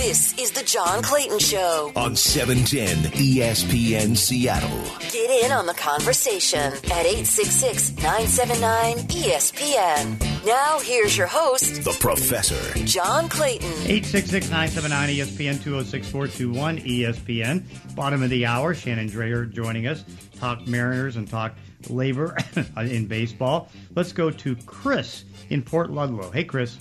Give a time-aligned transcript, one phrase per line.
[0.00, 4.82] This is the John Clayton Show on 710 ESPN Seattle.
[5.10, 10.46] Get in on the conversation at 866 979 ESPN.
[10.46, 12.78] Now, here's your host, The Professor.
[12.86, 13.68] John Clayton.
[13.68, 17.94] 866 979 ESPN 206 421 ESPN.
[17.94, 20.02] Bottom of the hour, Shannon Drayer joining us.
[20.38, 21.54] Talk Mariners and talk
[21.90, 22.34] labor
[22.78, 23.68] in baseball.
[23.94, 26.30] Let's go to Chris in Port Ludlow.
[26.30, 26.78] Hey, Chris.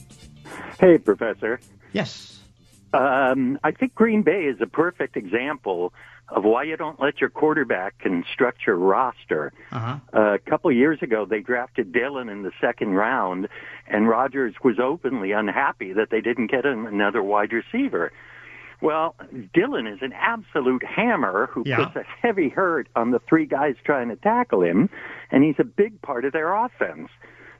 [0.79, 1.59] Hey, Professor.
[1.91, 2.38] Yes.
[2.93, 5.93] Um, I think Green Bay is a perfect example
[6.29, 9.51] of why you don't let your quarterback construct your roster.
[9.71, 9.97] Uh-huh.
[10.13, 13.47] Uh, a couple of years ago, they drafted Dillon in the second round,
[13.87, 18.11] and Rodgers was openly unhappy that they didn't get him another wide receiver.
[18.81, 19.15] Well,
[19.53, 21.85] Dillon is an absolute hammer who Yeah.
[21.85, 24.89] puts a heavy hurt on the three guys trying to tackle him,
[25.31, 27.09] and he's a big part of their offense.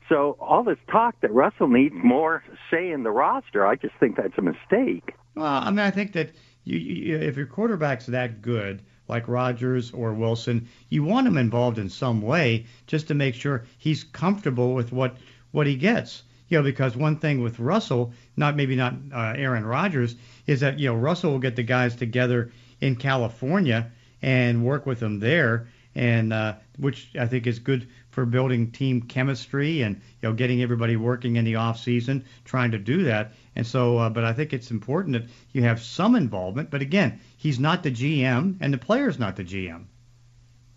[0.08, 4.16] So all this talk that Russell needs more say in the roster, I just think
[4.16, 5.14] that's a mistake.
[5.34, 6.30] Well, I mean, I think that
[6.64, 11.78] you, you, if your quarterback's that good, like Rodgers or Wilson, you want him involved
[11.78, 15.16] in some way just to make sure he's comfortable with what
[15.50, 16.22] what he gets.
[16.48, 20.78] You know, because one thing with Russell, not maybe not uh, Aaron Rodgers, is that
[20.78, 23.90] you know Russell will get the guys together in California
[24.22, 29.02] and work with them there, and uh, which I think is good for building team
[29.02, 33.32] chemistry and you know getting everybody working in the off season, trying to do that.
[33.56, 36.70] And so, uh, but I think it's important that you have some involvement.
[36.70, 39.84] But again, he's not the GM, and the player's not the GM.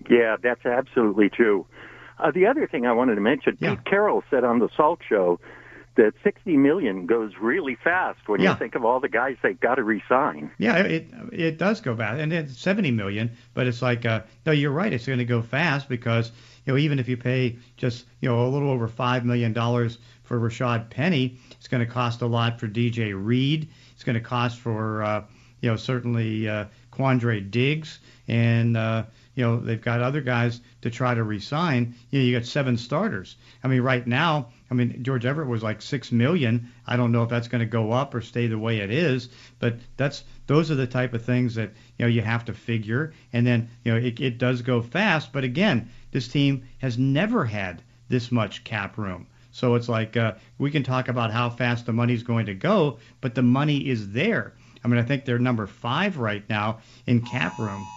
[0.09, 1.66] Yeah, that's absolutely true.
[2.20, 3.76] Uh, the other thing I wanted to mention, Yeah.
[3.76, 5.39] Pete Carroll said on the Salt Show
[5.95, 8.52] that 60 million goes really fast when Yeah.
[8.52, 10.52] you think of all the guys they've got to resign.
[10.58, 13.31] Yeah, it it does go fast, and it's 70 million.
[13.54, 14.92] But it's like, uh, no, you're right.
[14.92, 16.31] It's going to go fast because
[16.66, 19.97] you know even if you pay just you know a little over five million dollars
[20.23, 23.70] for Rashad Penny, it's going to cost a lot for DJ Reed.
[23.94, 25.23] It's going to cost for uh,
[25.61, 29.03] you know certainly uh, Quandre Diggs, and uh,
[29.36, 31.95] you know they've got other guys to try to resign.
[32.09, 33.36] You know, you got seven starters.
[33.64, 36.71] I mean, right now, I mean Gerald Everett was like six million.
[36.86, 39.30] I don't know if that's going to go up or stay the way it is,
[39.60, 43.14] but that's those are the type of things that you know you have to figure.
[43.32, 47.45] And then you know it, it does go fast, but again, this team has never
[47.45, 49.27] had this much cap room.
[49.51, 52.99] So it's like uh, we can talk about how fast the money's going to go,
[53.21, 54.53] but the money is there.
[54.83, 57.87] I mean, I think they're number five right now in cap room.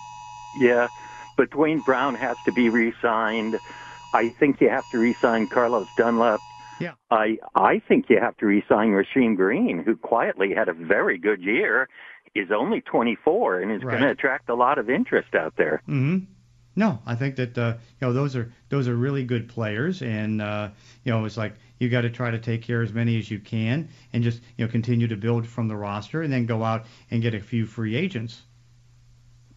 [0.54, 0.88] Yeah,
[1.36, 3.60] but Duane Brown has to be re-signed.
[4.12, 6.42] I think you have to re-sign Carlos Dunlap.
[6.78, 6.92] Yeah.
[7.10, 11.42] I I think you have to re-sign Rasheem Green, who quietly had a very good
[11.42, 11.88] year,
[12.34, 13.92] is only 24 and is Right.
[13.92, 15.82] going to attract a lot of interest out there.
[15.86, 16.18] hmm
[16.78, 20.42] No, I think that uh, you know those are those are really good players, and
[20.42, 20.68] uh,
[21.04, 23.30] you know it's like you got to try to take care of as many as
[23.30, 26.62] you can, and just you know continue to build from the roster, and then go
[26.62, 28.42] out and get a few free agents.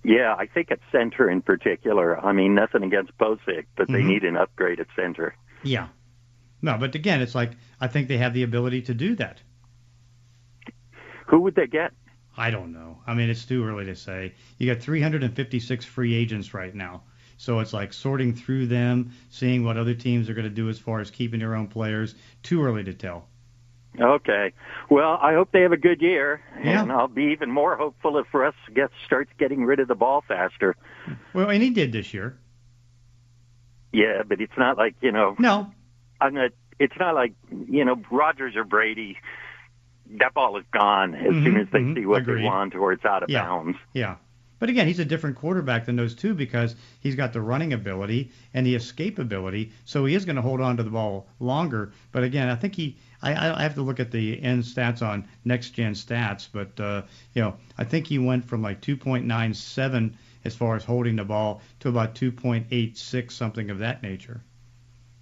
[0.01, 2.17] Yeah, I think at center in particular.
[2.17, 4.05] I mean, nothing against Pocic, but they Mhm.
[4.07, 5.35] need an upgrade at center.
[5.61, 5.89] Yeah.
[6.61, 7.51] No, but again, it's like
[7.81, 9.41] I think they have the ability to do that.
[11.27, 11.91] Who would they get?
[12.39, 12.97] I don't know.
[13.05, 14.33] I mean, it's too early to say.
[14.57, 17.03] You got 356 free agents right now.
[17.37, 20.79] So it's like sorting through them, seeing what other teams are going to do as
[20.79, 22.15] far as keeping their own players.
[22.43, 23.27] Too early to tell.
[23.99, 24.53] Okay.
[24.89, 26.81] Well, I hope they have a good year, Yeah.
[26.81, 30.23] and I'll be even more hopeful if Russ gets starts getting rid of the ball
[30.27, 30.75] faster.
[31.33, 32.37] Well, and he did this year.
[33.91, 35.35] Yeah, but it's not like you know.
[35.39, 35.71] No.
[36.21, 36.51] I'm not.
[36.79, 39.17] It's not like you know Rodgers or Brady.
[40.17, 42.41] That ball is gone as soon Mhm, as they mhm, see what agreed.
[42.41, 43.43] they want or it's out of Yeah.
[43.43, 43.77] bounds.
[43.93, 44.15] Yeah.
[44.57, 48.31] But again, he's a different quarterback than those two because he's got the running ability
[48.53, 51.93] and the escape ability, so he is going to hold on to the ball longer.
[52.11, 55.25] But again, I think he, I, I have to look at the end stats on
[55.45, 57.03] next gen stats, but uh,
[57.33, 61.61] you know, I think he went from like 2.97 as far as holding the ball
[61.81, 64.41] to about 2.86, something of that nature.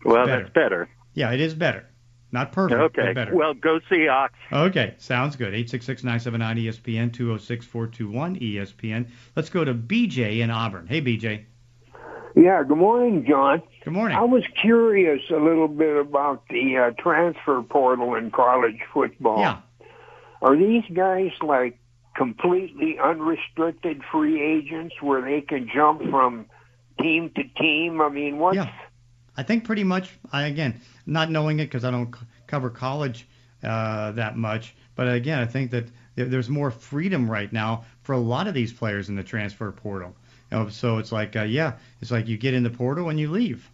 [0.04, 0.42] Well, better.
[0.44, 0.90] that's better.
[1.14, 1.86] Yeah, it is better.
[2.32, 3.02] Not perfect, Okay.
[3.08, 3.36] but better.
[3.36, 4.34] Well, go see Ox.
[4.52, 5.54] Okay, sounds good.
[5.54, 9.08] 866-979-ESPN, 206-421 ESPN.
[9.36, 10.88] Let's go to BJ in Auburn.
[10.88, 11.46] Hey, BJ.
[12.36, 13.62] Yeah, good morning, John.
[13.84, 14.18] Good morning.
[14.18, 19.40] I was curious a little bit about the uh, transfer portal in college football.
[19.40, 19.60] Yeah.
[20.42, 21.80] Are these guys like
[22.16, 26.46] completely unrestricted free agents where they can jump from
[27.02, 28.02] team to team?
[28.02, 28.70] I mean, what's Yeah.
[29.38, 33.28] I think pretty much, I, again, not knowing it because I don't c- cover college
[33.64, 35.86] uh, that much, but again, I think that
[36.16, 39.72] there- there's more freedom right now for a lot of these players in the transfer
[39.72, 40.16] portal.
[40.52, 43.20] You know, so it's like, uh, yeah, it's like you get in the portal and
[43.20, 43.70] you leave.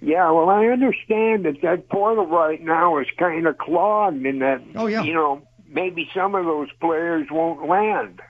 [0.00, 4.60] Yeah, well, I understand that that portal right now is kind of clogged, and that
[4.74, 5.02] Oh, yeah.
[5.02, 8.20] you know maybe some of those players won't land.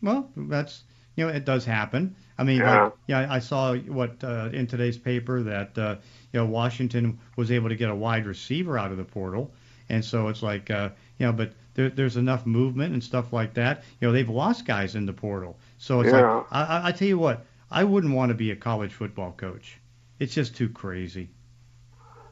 [0.00, 0.84] Well, that's
[1.18, 2.14] you know it does happen.
[2.38, 2.84] I mean, Yeah.
[2.84, 5.96] like, yeah, I saw what uh, in today's paper that uh,
[6.32, 9.52] you know Washington was able to get a wide receiver out of the portal,
[9.88, 13.54] and so it's like uh, you know, but there, there's enough movement and stuff like
[13.54, 13.82] that.
[14.00, 16.34] You know, they've lost guys in the portal, so it's Yeah.
[16.34, 19.32] like I, I, I tell you what, I wouldn't want to be a college football
[19.32, 19.78] coach.
[20.20, 21.30] It's just too crazy.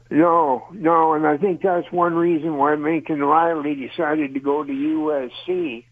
[0.09, 4.71] No, no, and I think that's one reason why Lincoln Riley decided to go to
[4.71, 5.83] USC.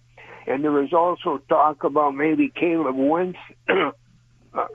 [0.47, 3.39] And there was also talk about maybe Caleb Wentz,
[3.69, 4.65] uh,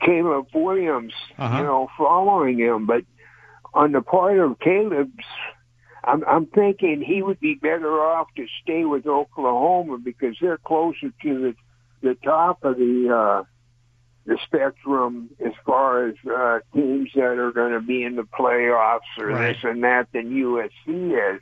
[0.00, 1.58] Caleb Williams, Uh-huh.
[1.58, 2.86] you know, following him.
[2.86, 3.04] But
[3.72, 5.24] on the part of Caleb's,
[6.04, 11.10] I'm, I'm thinking he would be better off to stay with Oklahoma because they're closer
[11.22, 11.54] to the
[12.02, 13.44] the top of the uh,
[14.26, 19.00] the spectrum as far as uh, teams that are going to be in the playoffs
[19.18, 19.54] or Right.
[19.54, 21.40] this and that than USC is.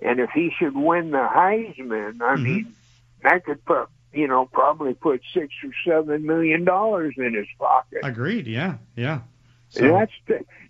[0.00, 2.42] And if he should win the Heisman, I Mhm.
[2.42, 2.74] mean,
[3.22, 8.00] that could put you know probably put six or seven million dollars in his pocket.
[8.02, 8.46] Agreed.
[8.46, 8.76] Yeah.
[8.96, 9.20] Yeah.
[9.78, 10.12] And that's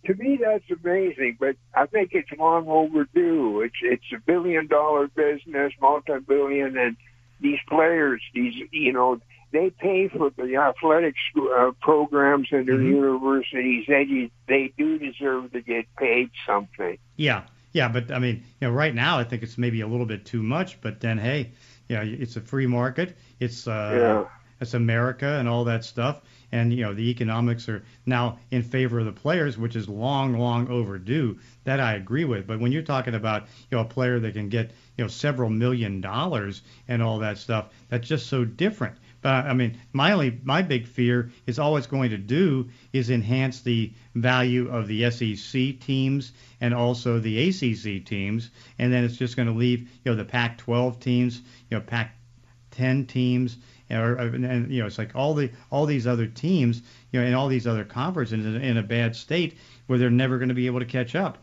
[0.06, 3.60] to me that's amazing, but I think it's long overdue.
[3.60, 6.96] It's it's a billion dollar business, multi billion, and
[7.40, 9.20] these players, these you know,
[9.52, 12.88] they pay for the athletic sc- uh, programs in their Mhm.
[12.88, 13.84] universities.
[13.86, 16.98] They they do deserve to get paid something.
[17.16, 17.42] Yeah,
[17.72, 20.24] yeah, but I mean, you know, right now I think it's maybe a little bit
[20.24, 20.80] too much.
[20.80, 21.52] But then, hey,
[21.88, 23.16] you know, it's a free market.
[23.40, 24.24] It's uh, Yeah.
[24.60, 26.22] it's America and all that stuff.
[26.50, 30.38] And you know, the economics are now in favor of the players, which is long,
[30.38, 31.38] long overdue.
[31.64, 32.46] That I agree with.
[32.46, 35.50] But when you're talking about you know a player that can get you know several
[35.50, 38.96] million dollars and all that stuff, that's just so different.
[39.20, 43.10] But I mean, my only my big fear is all it's going to do is
[43.10, 49.16] enhance the value of the SEC teams and also the ACC teams, and then it's
[49.16, 53.58] just going to leave you know the Pac-12 teams, you know Pac-10 teams,
[53.90, 57.20] or uh, and, and you know it's like all the all these other teams, you
[57.20, 60.50] know, and all these other conferences in, in a bad state where they're never going
[60.50, 61.38] to be able to catch up.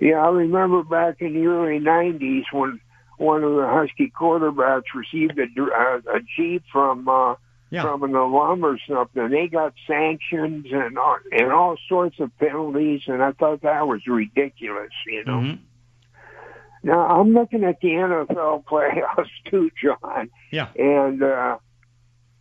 [0.00, 2.80] Yeah, I remember back in the early '90s when
[3.18, 7.34] one of the Husky quarterbacks received a, uh, a jeep from uh,
[7.70, 7.82] Yeah.
[7.82, 9.22] from an alum or something.
[9.22, 13.86] And they got sanctions and all, and all sorts of penalties, and I thought that
[13.88, 14.92] was ridiculous.
[15.06, 15.32] You know.
[15.40, 15.58] Mhm.
[16.82, 20.68] Now I'm looking at the NFL playoffs too, John, Yeah.
[20.76, 21.56] and uh,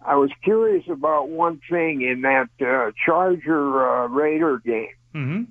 [0.05, 4.87] I was curious about one thing in that uh, Charger uh, Raider game.
[5.15, 5.47] Mhm.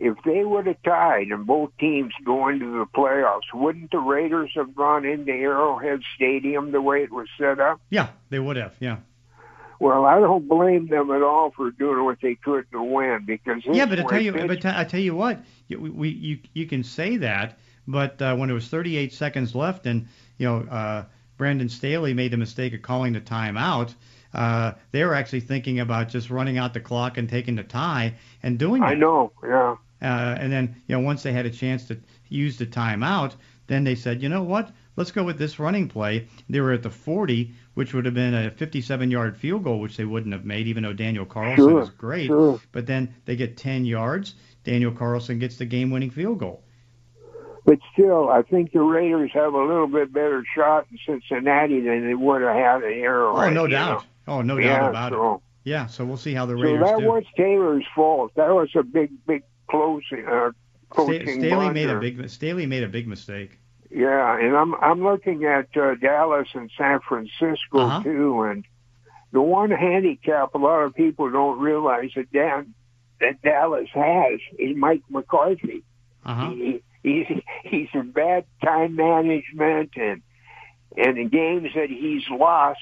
[0.00, 4.50] If they would have tied and both teams go into the playoffs, wouldn't the Raiders
[4.54, 7.80] have gone into Arrowhead Stadium the way it was set up?
[7.90, 8.74] Yeah, they would have.
[8.78, 8.98] Yeah.
[9.80, 13.62] Well, I don't blame them at all for doing what they could to win because
[13.64, 16.82] Yeah, but I tell you, but I tell you what, you, we you you can
[16.82, 21.04] say that, but uh, when it was 38 seconds left and you know uh,
[21.36, 23.94] Brandon Staley made the mistake of calling the timeout,
[24.34, 28.14] uh, they were actually thinking about just running out the clock and taking the tie
[28.42, 29.76] and doing I know, yeah.
[30.00, 31.98] Uh, and then you know once they had a chance to
[32.28, 33.34] use the timeout,
[33.66, 34.70] then they said, you know what?
[34.96, 36.26] Let's go with this running play.
[36.48, 40.04] They were at the 40, which would have been a 57-yard field goal, which they
[40.04, 42.26] wouldn't have made, even though Daniel Carlson Sure, is great.
[42.26, 42.60] sure.
[42.72, 44.34] But then they get 10 yards.
[44.64, 46.64] Daniel Carlson gets the game-winning field goal.
[47.64, 52.06] But still, I think the Raiders have a little bit better shot in Cincinnati than
[52.06, 53.50] they would have had at Arrowhead.
[53.50, 54.04] Oh, no you doubt.
[54.26, 54.60] Oh, no know?
[54.62, 55.42] doubt yeah, about it.
[55.64, 57.06] Yeah, so we'll see how the Raiders So that do.
[57.08, 58.32] was Taylor's fault.
[58.36, 60.26] That was a big, big closing.
[60.26, 60.50] Uh,
[60.92, 63.58] Sta- coaching Staley made a big Staley made a big mistake.
[63.90, 68.02] Yeah, and I'm I'm looking at uh, Dallas and San Francisco Uh-huh.
[68.02, 68.64] too, and
[69.32, 72.74] the one handicap a lot of people don't realize that Dan,
[73.20, 75.84] that Dallas has is Mike McCarthy.
[76.24, 76.50] Uh-huh.
[76.50, 77.26] He, he's
[77.64, 80.22] he's in bad time management, and
[80.96, 82.78] and the games that he's lost,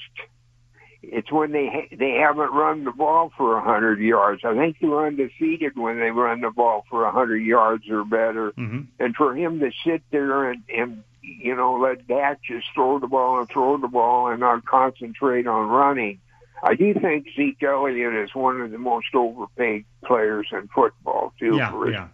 [1.09, 4.41] it's when they ha- they haven't run the ball for a hundred yards.
[4.43, 8.51] I think they're undefeated when they run the ball for a hundred yards or better
[8.55, 12.99] hmm and for him to sit there and, and you know let Dak just throw
[12.99, 16.19] the ball and throw the ball and not concentrate on running,
[16.63, 21.55] I do think Zeke Elliott is one of the most overpaid players in football too
[21.55, 22.07] Yeah, for his yeah.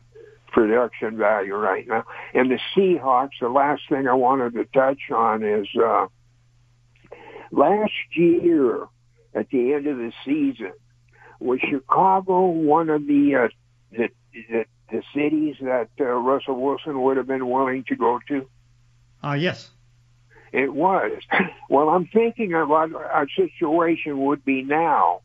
[0.52, 2.06] production value right now.
[2.34, 6.08] And the Seahawks, the last thing I wanted to touch on is uh,
[7.54, 8.88] last year
[9.34, 10.74] at the end of the season
[11.40, 13.48] was Chicago one of the uh,
[13.92, 18.48] the, the the cities that uh, Russell Wilson would have been willing to go to?
[19.24, 19.70] Uh, yes.
[20.52, 21.12] It was.
[21.70, 25.22] Well, I'm thinking about our situation would be now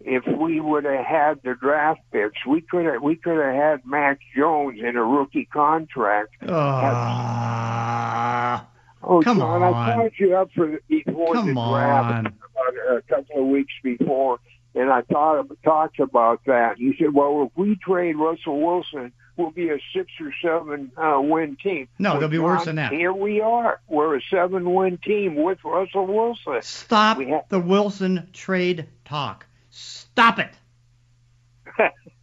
[0.00, 3.84] if we would have had the draft picks, we could have we could have had
[3.84, 6.36] Mac Jones in a rookie contract.
[6.42, 8.60] Uh,
[9.08, 9.74] Oh, Come John, on.
[9.74, 12.26] I called you up for before Come the draft on.
[12.26, 14.40] about a couple of weeks before,
[14.74, 16.78] and I thought talked about that.
[16.80, 21.20] You said, "Well, if we trade Russell Wilson, we'll be a six or seven uh,
[21.20, 22.92] win team." No, Well, they'll be John, worse than that.
[22.92, 23.80] Here we are.
[23.86, 26.58] We're a seven win team with Russell Wilson.
[26.62, 29.46] stop ha- the Wilson trade talk.
[29.70, 30.50] Stop it.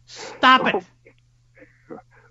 [0.06, 0.84] Stop it.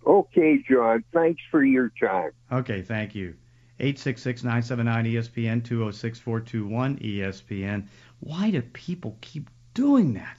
[0.05, 1.05] Okay, John.
[1.13, 2.31] Thanks for your time.
[2.51, 3.35] Okay, thank you.
[3.79, 7.87] 866-979-ESPN, 206-421-ESPN.
[8.19, 10.37] Why do people keep doing that?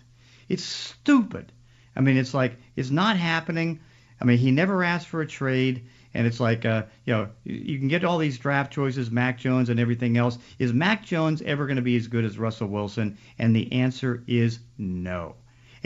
[0.49, 1.53] It's stupid.
[1.97, 3.81] I mean, it's like it's not happening.
[4.21, 7.79] I mean, he never asked for a trade, and it's like, uh, you know, you-
[7.79, 10.39] can get all these draft choices, Mac Jones and everything else.
[10.59, 13.19] Is Mac Jones ever going to be as good as Russell Wilson?
[13.39, 15.35] And the answer is no.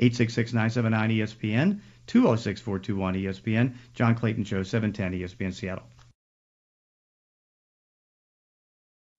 [0.00, 3.74] 866-979-ESPN, 206-421-ESPN.
[3.94, 5.84] John Clayton Show, 710 ESPN Seattle.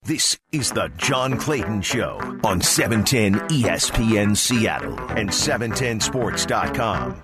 [0.04, 7.16] This is the John Clayton Show on E 710 ESPN Seattle and 710sports.com.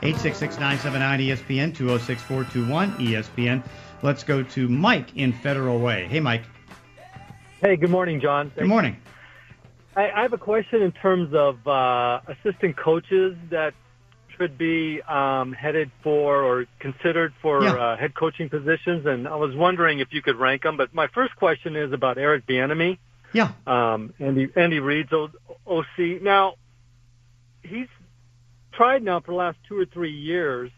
[0.00, 3.62] 866-979-ESPN, 206-421 ESPN.
[4.02, 6.06] Let's go to Mike in Federal Way.
[6.06, 6.44] Hey, Mike.
[7.60, 8.52] Hey, good morning, John.
[8.56, 8.96] Good morning.
[9.96, 13.74] I, I have a question in terms of uh, assistant coaches that
[14.42, 17.72] should be um, headed for or considered for Yeah.
[17.74, 20.76] uh, head coaching positions, and I was wondering if you could rank them.
[20.76, 22.98] But my first question is about Eric Bieniemy,
[23.32, 23.52] Yeah.
[23.68, 26.18] um, Andy Andy Reid's OC.
[26.22, 26.54] Now,
[27.62, 27.86] he's
[28.72, 30.70] tried now for the last two or three years.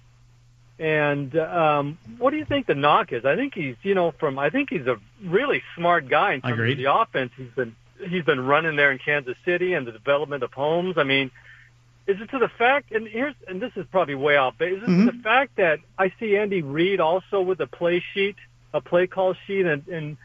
[0.78, 3.24] And um, what do you think the knock is?
[3.24, 6.54] I think he's, you know, from I think he's a really smart guy in terms
[6.54, 6.72] Agreed.
[6.72, 7.30] of the offense.
[7.36, 7.76] He's been
[8.10, 10.98] he's been running there in Kansas City and the development of Mahomes.
[10.98, 11.30] I mean,
[12.06, 12.92] is it to the fact?
[12.92, 15.06] And here's and this is probably way off, but is it Mhm.
[15.06, 18.36] to the fact that I see Andy Reid also with a play sheet,
[18.72, 20.16] a play call sheet, and and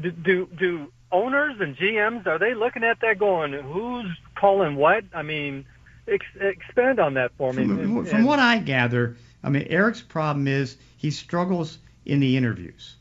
[0.00, 5.04] do do, do owners and GMs are they looking at that going, who's calling what?
[5.14, 5.64] I mean,
[6.06, 7.62] ex- expand on that for me.
[7.66, 12.20] From, And- from and- what I gather, I mean, Eric's problem is he struggles in
[12.20, 12.96] the interviews.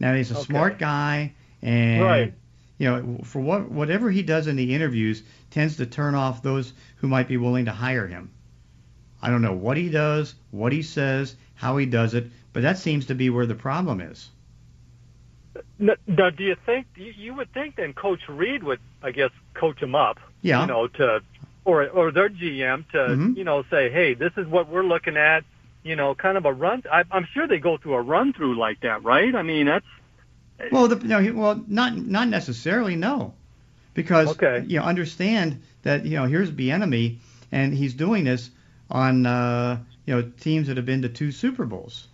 [0.00, 0.44] Now, he's a Okay.
[0.44, 2.34] smart guy, and Right.
[2.78, 6.72] You know, for what whatever he does in the interviews tends to turn off those
[6.96, 8.30] who might be willing to hire him.
[9.22, 12.78] I don't know what he does, what he says, how he does it, but that
[12.78, 14.28] seems to be where the problem is.
[15.78, 15.94] Now,
[16.30, 20.18] do you think you, would think then Coach Reid would, I guess, coach him up?
[20.42, 20.60] Yeah.
[20.62, 21.20] You know, to
[21.64, 23.36] or or their GM to Mhm.
[23.36, 25.44] you know say, hey, this is what we're looking at.
[25.82, 26.82] You know, kind of a run.
[26.90, 29.34] I, I'm sure they go through a run through like that, right?
[29.34, 29.86] I mean, that's
[30.72, 33.34] Well, the, no, he- well, not not necessarily, no,
[33.94, 34.64] because Okay.
[34.66, 37.18] you know understand that you know here's Bieniemy,
[37.52, 38.50] and he's doing this
[38.90, 42.06] on uh, you know teams that have been to two Super Bowls.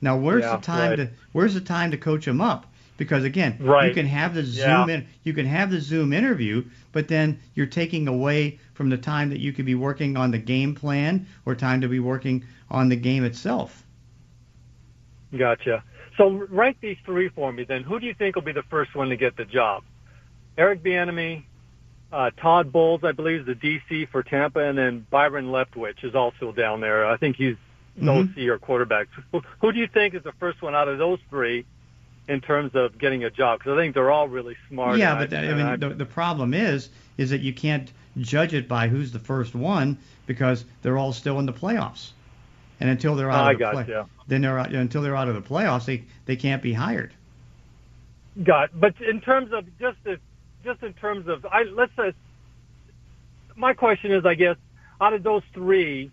[0.00, 0.96] Now, where's Yeah, the time right.
[0.96, 2.66] to where's the time to coach him up?
[2.98, 3.56] Because again,
[3.88, 4.80] you can have the Yeah.
[4.84, 8.98] Zoom in, you can have the Zoom interview, but then you're taking away from the
[8.98, 12.44] time that you could be working on the game plan or time to be working
[12.70, 13.82] on the game itself.
[15.36, 15.82] gotcha.
[16.16, 17.64] So rank these three for me.
[17.64, 19.82] Then, who do you think will be the first one to get the job?
[20.58, 21.44] Eric Bieniemy,
[22.12, 26.14] uh, Todd Bowles, I believe, is the DC for Tampa, and then Byron Leftwich is
[26.14, 27.06] also down there.
[27.06, 27.56] I think he's
[28.00, 28.08] Mhm.
[28.08, 29.08] OC or quarterback.
[29.32, 31.64] Who, who do you think is the first one out of those three
[32.28, 33.58] in terms of getting a job?
[33.58, 34.98] Because I think they're all really smart.
[34.98, 36.88] Yeah, but that, I mean, the, the problem is,
[37.18, 41.38] is that you can't judge it by who's the first one because they're all still
[41.38, 42.12] in the playoffs,
[42.82, 44.08] and until they're out I of the play, gotcha.
[44.26, 47.14] then they're out, until they're out of the playoffs, they they can't be hired.
[48.42, 48.70] got.
[48.78, 50.18] But in terms of just the,
[50.64, 52.12] just in terms of, I let's say,
[53.54, 54.56] my question is, I guess,
[55.00, 56.10] out of those three,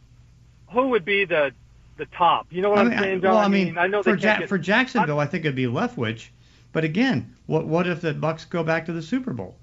[0.72, 1.54] who would be the
[1.98, 2.46] the top?
[2.52, 3.32] You know what I am mean, saying, John?
[3.34, 6.28] well, I mean, I know for Ja- get, for Jacksonville, I think it'd be Leftwich,
[6.72, 9.56] but again, what what if the Bucs go back to the Super Bowl?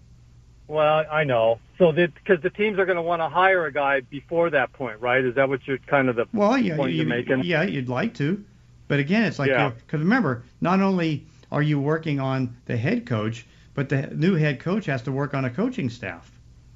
[0.68, 1.60] Well, I know.
[1.78, 5.00] So because the teams are going to want to hire a guy before that point,
[5.00, 5.24] right?
[5.24, 7.44] Is that what you're kind of the Well, yeah, point you, you're making?
[7.44, 8.44] yeah, you'd like to,
[8.88, 9.70] but again, it's like Yeah.
[9.70, 14.58] because remember, not only are you working on the head coach, but the new head
[14.58, 16.30] coach has to work on a coaching staff.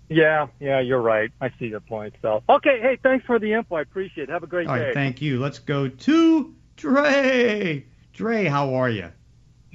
[0.09, 1.31] Yeah, yeah, you're right.
[1.41, 2.15] I see your point.
[2.21, 3.77] So, okay, hey, thanks for the info.
[3.77, 4.33] I appreciate it.
[4.33, 4.87] Have a great All day.
[4.87, 5.39] right, thank you.
[5.41, 7.85] Let's go to Dre.
[8.13, 9.11] Dre, how are you?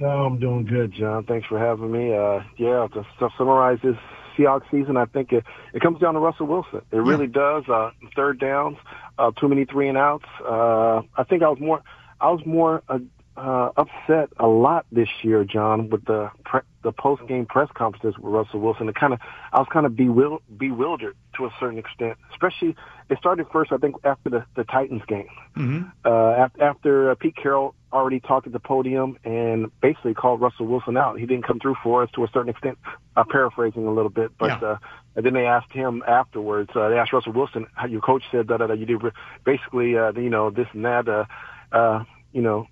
[0.00, 1.24] Oh, I'm doing good, John.
[1.24, 2.14] Thanks for having me.
[2.14, 3.96] Uh, yeah, to, to summarize this
[4.36, 6.82] Seahawks season, I think it, it comes down to Russell Wilson.
[6.92, 7.64] It really does.
[7.68, 8.76] Uh, third downs,
[9.18, 10.26] uh, too many three and outs.
[10.46, 11.82] Uh, I think I was more,
[12.20, 12.98] I was more uh,
[13.36, 18.18] uh, upset a lot this year, John, with the pre- the post game press conferences
[18.18, 18.88] with Russell Wilson.
[18.88, 19.20] It kind of
[19.52, 22.16] I was kind of bewil- bewildered to a certain extent.
[22.30, 22.76] Especially
[23.08, 25.28] it started first, I think, after the, the Titans game.
[25.56, 25.88] Mm-hmm.
[26.04, 30.66] Uh, after, after uh, Pete Carroll already talked at the podium and basically called Russell
[30.66, 31.18] Wilson out.
[31.18, 32.78] He didn't come through for us to a certain extent.
[33.16, 34.68] I'm paraphrasing a little bit, but Yeah.
[34.68, 34.78] uh,
[35.14, 36.70] and then they asked him afterwards.
[36.74, 39.00] Uh, they asked Russell Wilson, how your coach said that, you did
[39.44, 41.24] basically, uh, you know, this and that, uh,
[41.72, 42.66] uh, you know,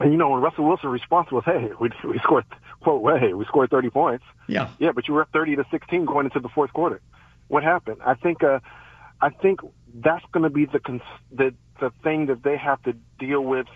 [0.00, 2.44] and you know, when Russell Wilson's response was, "Hey, we we scored
[2.80, 4.68] quote, hey, we scored 30 points." Yeah.
[4.78, 7.00] Yeah, but you were up 30 to 16 going into the fourth quarter.
[7.48, 7.98] What happened?
[8.04, 8.60] I think, uh,
[9.20, 9.60] I think
[9.94, 13.66] that's going to be the cons- the the thing that they have to deal with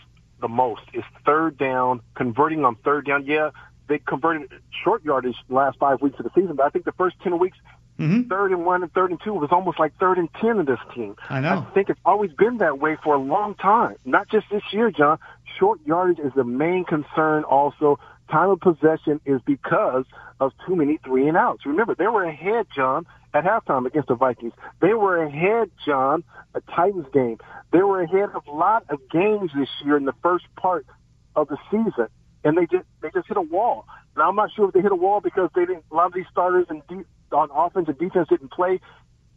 [0.41, 3.27] the most is third down, converting on third down.
[3.27, 3.51] Yeah,
[3.89, 4.51] they converted
[4.85, 7.39] short yardage the last five weeks of the season, but I think the first 10
[7.39, 7.59] weeks,
[8.01, 8.29] Mm-hmm.
[8.29, 10.79] third and one and third and two was almost like third and 10 in this
[10.95, 11.17] team.
[11.29, 11.67] I know.
[11.69, 13.97] I think it's always been that way for a long time.
[14.07, 15.19] Not just this year, John.
[15.59, 17.99] Short yardage is the main concern also.
[18.31, 20.05] Time of possession is because
[20.41, 21.67] of too many three and outs.
[21.67, 24.55] Remember, they were ahead, John, at halftime against the Vikings.
[24.81, 27.39] They were ahead, John, a Titans game.
[27.73, 30.87] They were ahead of a lot of games this year in the first part
[31.37, 32.09] of the season.
[32.45, 33.85] And they just they just hit a wall.
[34.17, 36.15] Now I'm not sure if they hit a wall because they didn't a lot of
[36.15, 38.81] these starters and de- on offense and defense didn't play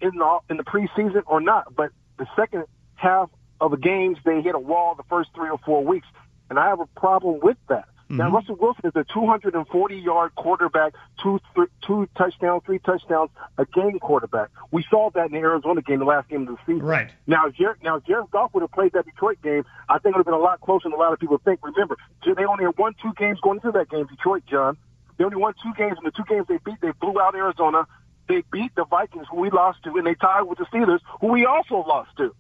[0.01, 1.75] in the in the preseason or not.
[1.75, 3.29] But the second half
[3.61, 6.07] of the games, they hit a wall the first three or four weeks,
[6.49, 7.85] and I have a problem with that.
[8.09, 8.33] Now Mhm.
[8.33, 13.97] Russell Wilson is a 240 yard quarterback, two th- two touchdowns, three touchdowns a game
[13.99, 14.49] quarterback.
[14.71, 16.85] We saw that in the Arizona game, the last game of the season.
[16.85, 17.09] Right.
[17.25, 19.63] Now, Jared, now Jared Goff would have played that Detroit game.
[19.89, 21.61] I think it would have been a lot closer than a lot of people think.
[21.63, 24.05] Remember, they only had won two games going into that game.
[24.05, 24.77] Detroit, John,
[25.17, 27.87] they only won two games, and the two games they beat, they blew out Arizona.
[28.27, 31.27] They beat the Vikings, who we lost to, and they tied with the Steelers, who
[31.27, 32.33] we also lost to.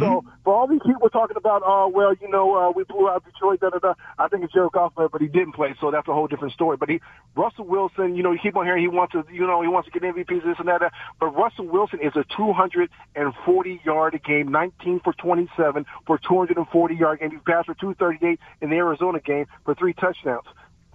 [0.00, 3.24] So for all these people talking about, oh well, you know, uh, we blew out
[3.24, 3.94] Detroit, da da da.
[4.18, 6.52] I think it's Jared Goff, but but he didn't play, so that's a whole different
[6.52, 6.76] story.
[6.76, 7.00] But he,
[7.34, 9.88] Russell Wilson, you know, you keep on hearing he wants to, you know, he wants
[9.90, 10.80] to get MVPs, this and that.
[10.80, 10.92] that.
[11.18, 17.30] But Russell Wilson is a 240 yard game, 19 for 27 for 240 yard game.
[17.30, 20.44] He passed for 238 in the Arizona game for three touchdowns.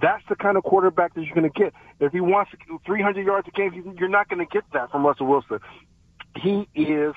[0.01, 1.73] That's the kind of quarterback that you're going to get.
[1.99, 4.91] If he wants to do 300 yards a game, you're not going to get that
[4.91, 5.59] from Russell Wilson.
[6.35, 7.13] He is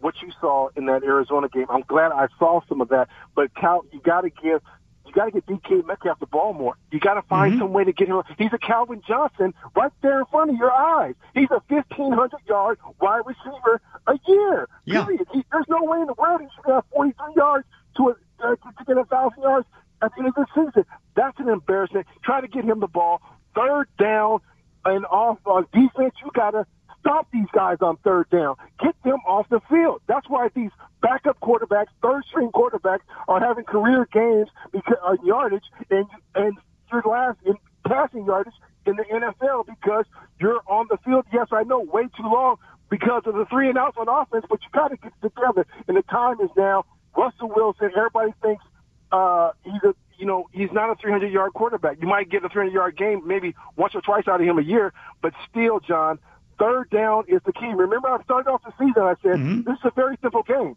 [0.00, 1.66] what you saw in that Arizona game.
[1.68, 3.08] I'm glad I saw some of that.
[3.34, 4.60] But Cal, you got to give,
[5.06, 6.74] you got to get DK Metcalf the ball more.
[6.90, 7.58] You got to find Mhm.
[7.58, 8.22] some way to get him.
[8.38, 11.14] He's a Calvin Johnson right there in front of your eyes.
[11.34, 14.68] He's a 1,500 yard wide receiver a year.
[14.84, 15.04] Yeah.
[15.04, 15.26] Period.
[15.32, 17.66] He, there's no way in the world he should have 43 yards
[17.98, 18.12] to, a,
[18.44, 19.66] uh, to, to get a thousand yards
[20.02, 20.84] at the end of the season.
[21.14, 22.06] That's an embarrassment.
[22.24, 23.20] Try to get him the ball.
[23.54, 24.40] Third down
[24.84, 26.66] and off uh, defense, you got to
[27.00, 28.56] stop these guys on third down.
[28.82, 30.02] Get them off the field.
[30.06, 35.64] That's why these backup quarterbacks, third string quarterbacks, are having career games because uh, yardage
[35.90, 36.56] and and
[36.92, 37.54] your last in
[37.86, 38.54] passing yardage
[38.86, 40.04] in the NFL because
[40.40, 41.24] you're on the field.
[41.32, 42.56] Yes, I know, way too long
[42.90, 45.66] because of the three and outs on offense, but you got to get together.
[45.88, 46.84] And the time is now.
[47.16, 47.90] Russell Wilson.
[47.96, 48.62] Everybody thinks
[49.12, 51.98] uh, he's a you know he's not a 300 yard quarterback.
[52.00, 54.62] You might get a 300 yard game maybe once or twice out of him a
[54.62, 54.92] year,
[55.22, 56.18] but still, John,
[56.58, 57.66] third down is the key.
[57.74, 59.02] Remember, I started off the season.
[59.02, 59.64] I said Mhm.
[59.64, 60.74] this is a very simple game.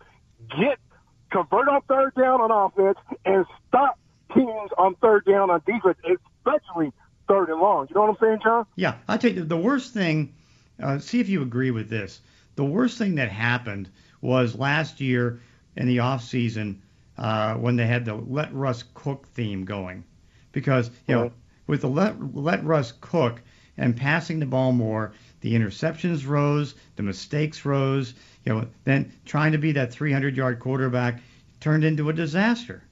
[0.49, 0.77] Get
[1.31, 3.97] convert on third down on offense and stop
[4.33, 6.91] teams on third down on defense, especially
[7.27, 7.87] third and long.
[7.89, 8.65] You know what I'm saying, John?
[8.75, 10.33] Yeah, I tell you, the worst thing.
[10.81, 12.21] Uh, see if you agree with this.
[12.55, 13.89] The worst thing that happened
[14.21, 15.39] was last year
[15.75, 16.81] in the off season
[17.19, 20.03] uh, when they had the let Russ cook theme going,
[20.51, 21.31] because you know
[21.67, 23.41] with the let let Russ cook
[23.77, 28.13] and passing the ball more, the interceptions rose, the mistakes rose.
[28.45, 31.21] You know, then trying to be that 300 yard quarterback
[31.59, 32.83] turned into a disaster.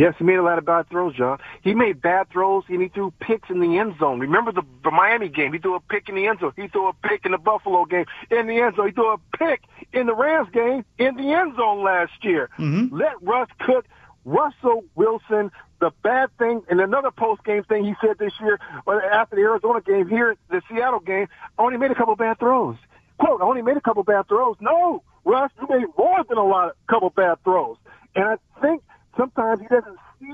[0.00, 1.36] Yes, he made a lot of bad throws, John.
[1.60, 4.18] He made bad throws and he threw picks in the end zone.
[4.18, 5.52] Remember the, the Miami game?
[5.52, 6.54] He threw a pick in the end zone.
[6.56, 8.86] He threw a pick in the Buffalo game in the end zone.
[8.86, 9.60] He threw a pick
[9.92, 12.48] in the Rams game in the end zone last year.
[12.58, 12.88] Mhm.
[12.90, 13.84] Let Russ cook.
[14.24, 18.58] Russell Wilson, the bad thing, and another post game thing he said this year
[19.12, 21.26] after the Arizona game here, the Seattle game,
[21.58, 22.76] I only made a couple bad throws.
[23.18, 24.56] Quote, I only made a couple bad throws.
[24.60, 27.76] No, Russ, you made more than a lot, of couple bad throws.
[28.14, 28.82] And I think
[29.16, 30.32] sometimes he doesn't see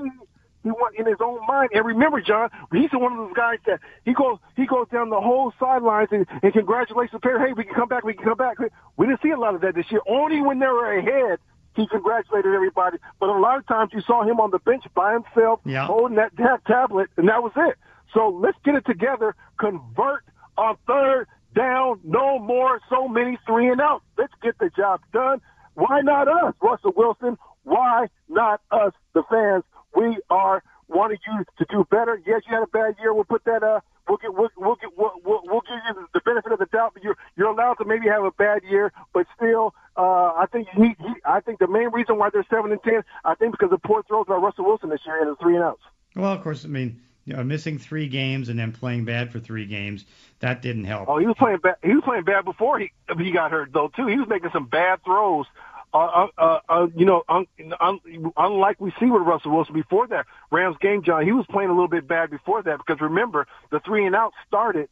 [0.63, 1.69] he want in his own mind.
[1.73, 5.21] And remember, John, he's one of those guys that he goes he goes down the
[5.21, 7.39] whole sidelines and, and congratulates the player.
[7.39, 8.03] Hey, we can come back.
[8.03, 8.57] We can come back.
[8.97, 10.01] We didn't see a lot of that this year.
[10.07, 11.39] Only when they were ahead.
[11.75, 15.13] He congratulated everybody, but a lot of times you saw him on the bench by
[15.13, 15.85] himself, Yeah.
[15.85, 17.75] holding that, that tablet, and that was it.
[18.15, 19.35] So let's get it together.
[19.59, 20.23] Convert
[20.57, 21.99] on third down.
[22.03, 24.01] No more so many three and out.
[24.17, 25.39] Let's get the job done.
[25.75, 27.37] Why not us, Russell Wilson?
[27.67, 29.63] Why not us, the fans?
[29.97, 32.21] we are wanting you to do better.
[32.25, 33.13] Yes, you had a bad year.
[33.13, 33.63] We'll put that.
[33.63, 34.33] Uh, we'll get.
[34.33, 34.91] We'll, we'll get.
[34.95, 36.91] We'll, we'll, we'll give you the benefit of the doubt.
[36.93, 40.01] But you're you're allowed to maybe have a bad year, but still, uh,
[40.37, 40.95] I think you need.
[40.99, 43.81] He, I think the main reason why they're seven and ten, I think because of
[43.81, 45.81] poor throws by Russell Wilson this year and the three and outs.
[46.15, 49.39] Well, of course, I mean, you know, missing three games and then playing bad for
[49.39, 50.05] three games,
[50.39, 51.09] that didn't help.
[51.09, 51.75] Oh, he was playing bad.
[51.83, 54.07] He was playing bad before he he got hurt though too.
[54.07, 55.47] He was making some bad throws.
[55.93, 57.45] Uh, uh, uh, uh you know, un,
[57.79, 57.99] un,
[58.35, 61.73] unlike we see with Russell Wilson before that Rams game, John, he was playing a
[61.73, 64.89] little bit bad before that because remember the three and out started,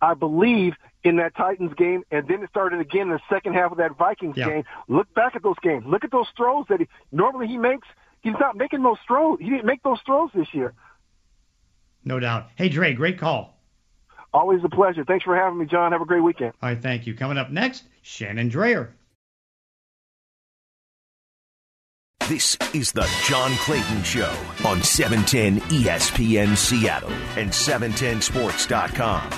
[0.00, 3.72] I believe, in that Titans game, and then it started again in the second half
[3.72, 4.48] of that Vikings Yeah.
[4.48, 4.64] game.
[4.88, 5.84] Look back at those games.
[5.86, 7.86] Look at those throws that he normally he makes.
[8.20, 9.38] He's not making those throws.
[9.40, 10.72] He didn't make those throws this year.
[12.04, 12.48] No doubt.
[12.56, 13.54] Hey, Dre, great call.
[14.32, 15.04] Always a pleasure.
[15.04, 15.92] Thanks for having me, John.
[15.92, 16.52] Have a great weekend.
[16.62, 17.14] All right, thank you.
[17.14, 18.88] Coming up next, Shannon Drayer.
[22.28, 24.30] This is the John Clayton Show
[24.62, 29.30] on E 710 ESPN Seattle and 710sports.com.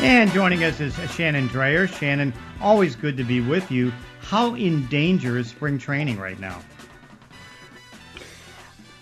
[0.00, 1.86] And joining us is Shannon Drayer.
[1.86, 3.92] Shannon, always good to be with you.
[4.22, 6.62] How in danger is spring training right now?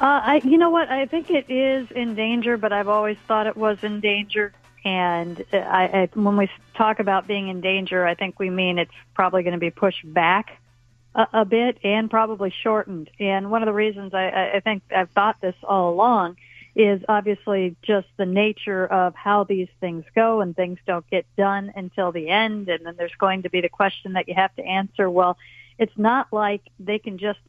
[0.00, 0.88] Uh, I, you know what?
[0.88, 4.52] I think it is in danger, but I've always thought it was in danger.
[4.84, 8.90] And I, I, when we talk about being in danger, I think we mean it's
[9.14, 10.58] probably going to be pushed back
[11.14, 13.10] a, a bit and probably shortened.
[13.18, 16.36] And one of the reasons I, I- I think I've thought this all along
[16.76, 21.72] is obviously just the nature of how these things go and things don't get done
[21.74, 22.68] until the end.
[22.68, 25.10] And then there's going to be the question that you have to answer.
[25.10, 25.36] Well,
[25.76, 27.40] it's not like they can just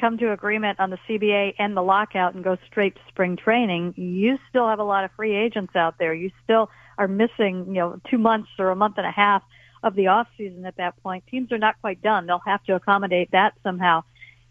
[0.00, 3.94] come to agreement on the CBA and the lockout and go straight to spring training,
[3.96, 6.12] you still have a lot of free agents out there.
[6.14, 9.42] You still are missing, you know, two months or a month and a half
[9.86, 11.24] of the off season at that point.
[11.28, 12.26] Teams are not quite done.
[12.26, 14.02] They'll have to accommodate that somehow.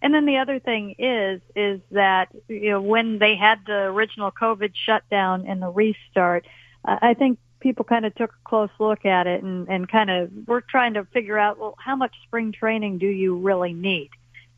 [0.01, 4.31] And then the other thing is, is that, you know, when they had the original
[4.31, 6.45] COVID shutdown and the restart,
[6.83, 10.29] I think people kind of took a close look at it and, and kind of
[10.47, 14.11] were trying to figure out, well, how much spring training do you really need?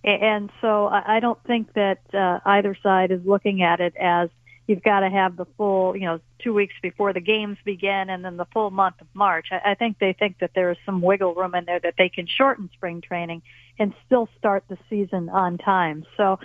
[0.03, 4.29] And so I I don't think that uh, either side is looking at it as
[4.67, 8.23] you've got to have the full, you know, two weeks before the games begin and
[8.23, 9.47] then the full month of March.
[9.51, 12.09] I, I think they think that there is some wiggle room in there that they
[12.09, 13.41] can shorten spring training
[13.79, 16.05] and still start the season on time.
[16.17, 16.39] So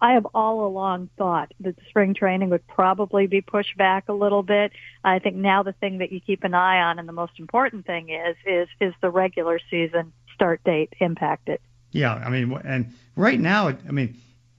[0.00, 4.42] I have all along thought that spring training would probably be pushed back a little
[4.42, 4.72] bit.
[5.04, 7.86] I think now the thing that you keep an eye on and the most important
[7.86, 11.60] thing is, is, is the regular season start date impacted.
[11.92, 14.18] Yeah, I mean, and right now, I mean,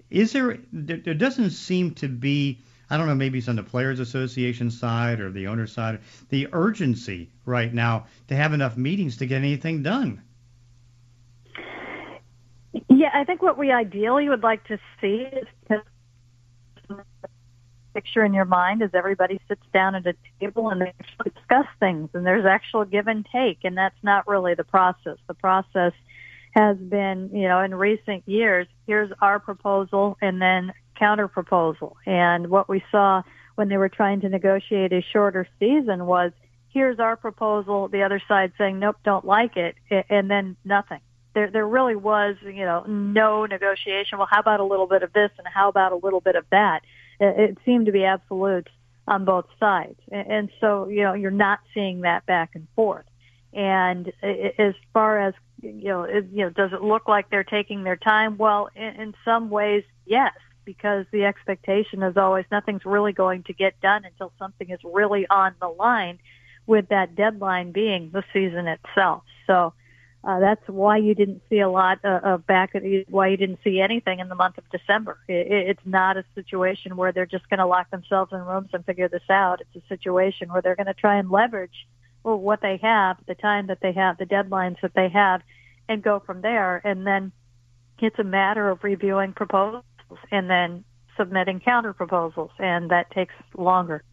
[0.09, 0.57] is there?
[0.71, 2.59] There there doesn't seem to be.
[2.89, 3.15] I don't know.
[3.15, 5.99] Maybe it's on the players' association side or the owner side.
[6.29, 10.21] The urgency right now to have enough meetings to get anything done.
[12.89, 15.47] Yeah, I think what we ideally would like to see is
[17.97, 21.65] picture in your mind as everybody sits down at a table and they actually discuss
[21.79, 25.17] things and there's actual give and take and that's not really the process.
[25.27, 25.93] The process
[26.51, 31.97] has been, you know, in recent years, here's our proposal and then counter proposal.
[32.05, 33.23] And what we saw
[33.55, 36.31] when they were trying to negotiate a shorter season was
[36.69, 39.75] here's our proposal, the other side saying, nope, don't like it,
[40.09, 40.99] and then nothing.
[41.33, 44.17] There, there really was, you know, no negotiation.
[44.17, 46.45] Well, how about a little bit of this and how about a little bit of
[46.51, 46.83] that?
[47.19, 48.69] It, it seemed to be absolute
[49.07, 49.99] on both sides.
[50.11, 53.05] And, so, you know, you're not seeing that back and forth.
[53.53, 57.83] And as far as, you know, is, you know, does it look like they're taking
[57.83, 58.37] their time?
[58.37, 60.33] Well, in, in some ways, yes,
[60.67, 65.25] because the expectation is always nothing's really going to get done until something is really
[65.29, 66.19] on the line
[66.67, 69.23] with that deadline being the season itself.
[69.47, 69.73] So,
[70.25, 72.75] uh, that's why you didn't see a lot uh, of back.
[73.07, 75.17] Why you didn't see anything in the month of December.
[75.29, 78.69] It, it- it's not a situation where they're just going to lock themselves in rooms
[78.73, 79.61] and figure this out.
[79.61, 81.87] It's a situation where they're going to try and leverage
[82.23, 85.41] well, what they have, the time that they have, the deadlines that they have,
[85.87, 86.81] and go from there.
[86.83, 87.31] And then
[87.99, 89.85] it's a matter of reviewing proposals
[90.31, 90.83] and then
[91.15, 94.03] submitting counter proposals, and that takes longer.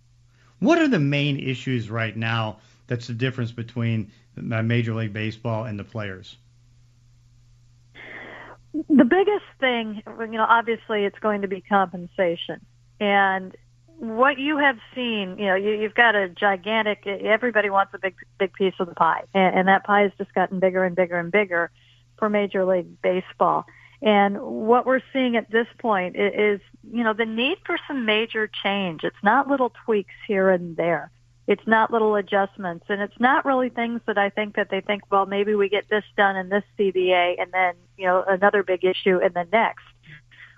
[0.60, 5.78] What are the main issues right now that's the difference between Major League Baseball and
[5.78, 6.36] the players?
[8.72, 12.60] The biggest thing, you know, obviously it's going to be compensation.
[12.98, 13.54] And
[13.98, 18.16] what you have seen, you know, you, you've got a gigantic, everybody wants a big,
[18.38, 19.22] big piece of the pie.
[19.32, 21.70] And, and that pie has just gotten bigger and bigger and bigger
[22.18, 23.64] for Major League Baseball.
[24.04, 26.60] And what we're seeing at this point is,
[26.92, 29.02] you know, the need for some major change.
[29.02, 31.10] It's not little tweaks here and there.
[31.46, 32.84] It's not little adjustments.
[32.90, 35.88] And it's not really things that I think that they think, well, maybe we get
[35.88, 39.84] this done in this CBA and then, you know, another big issue in the next.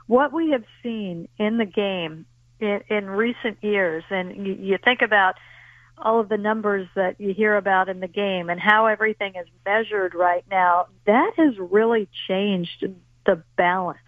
[0.09, 2.27] what we have seen in the game
[2.59, 5.37] in, in recent years, and you, you think about
[5.99, 9.47] all of the numbers that you hear about in the game and how everything is
[9.65, 12.85] measured right now, that has really changed
[13.27, 13.99] the balance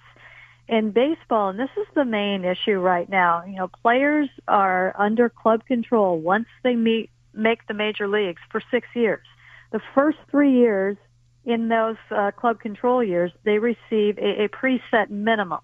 [0.69, 3.43] in baseball, and this is the main issue right now.
[3.47, 8.61] You know, players are under club control once they meet make the major leagues for
[8.71, 9.25] six years.
[9.71, 10.97] The first three years
[11.45, 15.61] in those uh, club control years, they receive a, a preset minimum.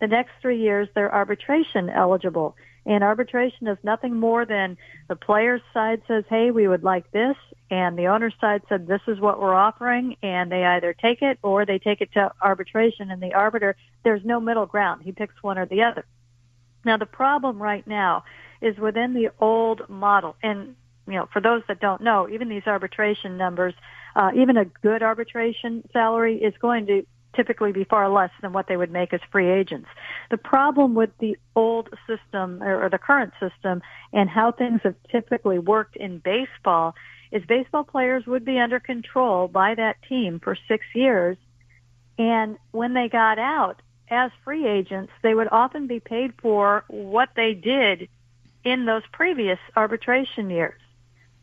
[0.00, 2.54] The next three years, they're arbitration eligible.
[2.86, 7.36] And arbitration is nothing more than the player's side says, hey, we would like this,
[7.68, 11.40] and the owner's side said, this is what we're offering, and they either take it
[11.42, 15.02] or they take it to arbitration, and the arbiter, there's no middle ground.
[15.02, 16.04] He picks one or the other.
[16.84, 18.22] Now, the problem right now
[18.60, 20.76] is within the old model, and
[21.08, 23.74] you know, for those that don't know, even these arbitration numbers,
[24.14, 28.66] uh, even a good arbitration salary is going to typically be far less than what
[28.66, 29.88] they would make as free agents.
[30.30, 35.58] The problem with the old system or, the current system and how things have typically
[35.58, 36.94] worked in baseball
[37.30, 41.36] is baseball players would be under control by that team for six years.
[42.18, 47.30] And when they got out as free agents, they would often be paid for what
[47.36, 48.08] they did
[48.64, 50.80] in those previous arbitration years.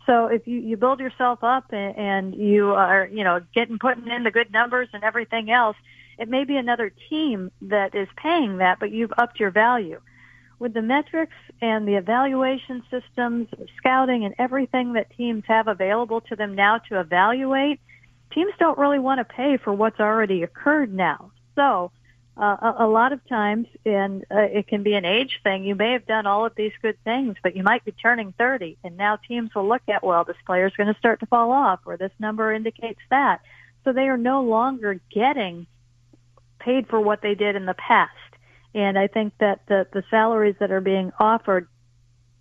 [0.05, 4.07] So if you, you build yourself up and, and you are, you know, getting putting
[4.07, 5.77] in the good numbers and everything else,
[6.17, 9.99] it may be another team that is paying that, but you've upped your value.
[10.59, 16.35] With the metrics and the evaluation systems, scouting and everything that teams have available to
[16.35, 17.79] them now to evaluate,
[18.31, 21.31] teams don't really want to pay for what's already occurred now.
[21.55, 21.91] So
[22.35, 25.63] uh, a, a lot of times, and uh, it can be an age thing.
[25.63, 28.77] You may have done all of these good things, but you might be turning 30,
[28.83, 31.51] and now teams will look at, well, this player is going to start to fall
[31.51, 33.41] off, or this number indicates that.
[33.83, 35.67] So they are no longer getting
[36.59, 38.11] paid for what they did in the past.
[38.73, 41.67] And I think that the, the salaries that are being offered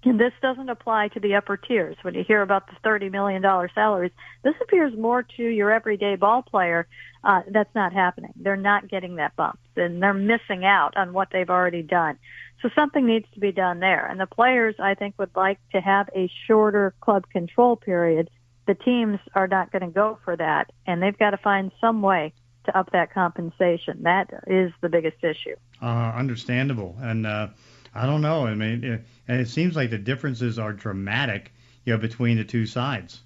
[0.05, 1.97] this doesn't apply to the upper tiers.
[2.03, 3.43] When you hear about the $30 million
[3.75, 4.11] salaries,
[4.43, 6.89] this appears more to your everyday ball player.
[7.23, 8.33] Uh, that's not happening.
[8.37, 12.19] They're not getting that bump and they're missing out on what they've already done.
[12.63, 14.07] So something needs to be done there.
[14.07, 18.29] And the players, I think, would like to have a shorter club control period.
[18.67, 22.03] The teams are not going to go for that and they've got to find some
[22.03, 22.33] way
[22.65, 24.03] to up that compensation.
[24.03, 25.57] That is the biggest issue.
[25.81, 26.97] Uh, understandable.
[27.01, 27.49] And, uh,
[27.95, 28.47] I don't know.
[28.47, 31.53] I mean, it, and it seems like the differences are dramatic,
[31.85, 33.21] you know, between the two sides.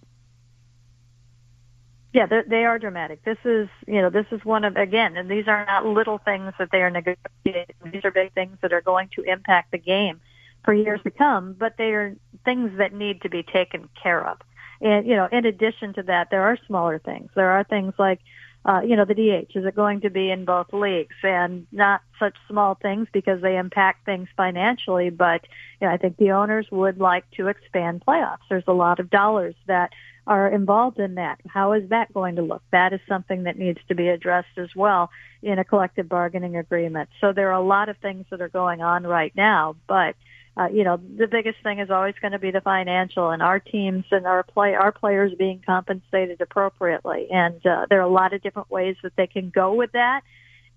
[2.12, 3.22] Yeah, they are dramatic.
[3.24, 6.54] This is, you know, this is one of again, and these are not little things
[6.58, 7.74] that they are negotiating.
[7.92, 10.22] These are big things that are going to impact the game
[10.64, 11.54] for years to come.
[11.58, 14.38] But they are things that need to be taken care of.
[14.80, 17.30] And you know, in addition to that, there are smaller things.
[17.34, 18.20] There are things like
[18.66, 19.56] uh, you know, the DH?
[19.56, 21.14] Is it going to be in both leagues?
[21.22, 25.42] And not such small things because they impact things financially, but
[25.80, 28.38] you know, I think the owners would like to expand playoffs.
[28.50, 29.92] There's a lot of dollars that
[30.26, 31.38] are involved in that.
[31.46, 32.62] How is that going to look?
[32.72, 35.10] That is something that needs to be addressed as well
[35.42, 37.08] in a collective bargaining agreement.
[37.20, 40.16] So there are a lot of things that are going on right now, but
[40.58, 43.60] uh, you know, the biggest thing is always going to be the financial and our
[43.60, 47.26] teams and our play, our players being compensated appropriately.
[47.30, 50.22] And uh, there are a lot of different ways that they can go with that.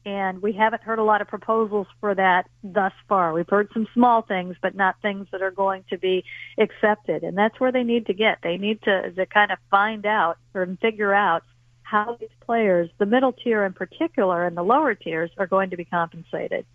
[0.05, 3.33] And we haven't heard a lot of proposals for that thus far.
[3.33, 6.23] We've heard some small things, but not things that are going to be
[6.57, 7.23] accepted.
[7.23, 8.39] And that's where they need to get.
[8.41, 11.43] They need to, to kind of find out or figure out
[11.83, 15.77] how these players, the middle tier in particular and the lower tiers, are going to
[15.77, 16.65] be compensated.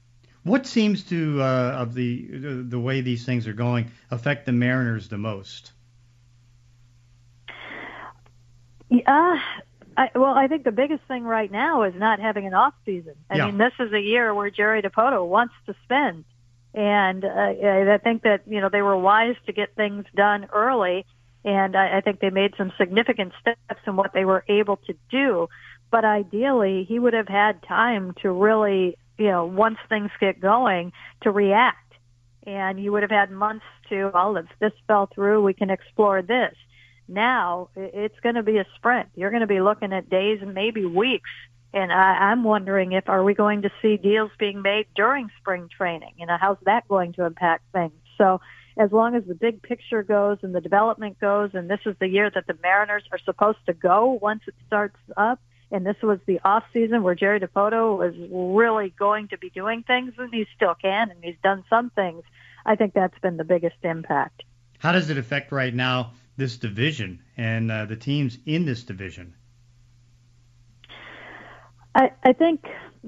[0.44, 2.26] What seems to uh, of the
[2.68, 5.72] the way these things are going affect the Mariners the most?
[8.90, 9.40] Yeah,
[9.96, 13.14] I, well, I think the biggest thing right now is not having an off season.
[13.30, 13.46] I yeah.
[13.46, 16.24] mean, this is a year where Jerry Dipoto wants to spend,
[16.74, 21.06] and uh, I think that you know they were wise to get things done early,
[21.44, 24.94] and I, I think they made some significant steps in what they were able to
[25.10, 25.48] do.
[25.90, 30.92] But ideally, he would have had time to really you know, once things get going
[31.22, 31.78] to react.
[32.46, 36.20] And you would have had months to, well, if this fell through, we can explore
[36.20, 36.54] this.
[37.08, 39.08] Now it's going to be a sprint.
[39.14, 41.30] You're going to be looking at days and maybe weeks.
[41.72, 45.68] And I, I'm wondering if are we going to see deals being made during spring
[45.76, 46.14] training?
[46.18, 47.92] You know, how's that going to impact things?
[48.16, 48.40] So
[48.76, 52.08] as long as the big picture goes and the development goes, and this is the
[52.08, 56.18] year that the Mariners are supposed to go once it starts up, and this was
[56.26, 60.46] the off season where Jerry Dipoto was really going to be doing things, and he
[60.56, 62.22] still can, and he's done some things.
[62.66, 64.42] I think that's been the biggest impact.
[64.78, 69.34] How does it affect right now this division and uh, the teams in this division?
[71.94, 72.64] I, I think